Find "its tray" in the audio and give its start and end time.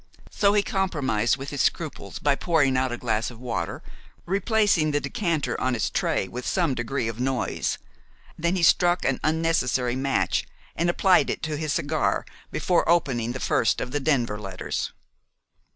5.75-6.27